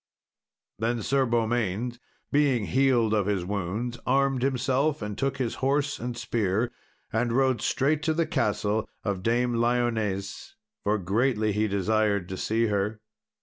[0.79, 1.99] Then Sir Beaumains,
[2.31, 6.71] being healed of his wounds, armed himself, and took his horse and spear
[7.13, 12.65] and rode straight to the castle of Dame Lyones, for greatly he desired to see
[12.65, 12.99] her.